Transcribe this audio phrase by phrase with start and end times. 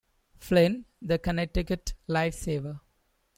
[0.39, 2.79] Flynn the Connecticut life-saver.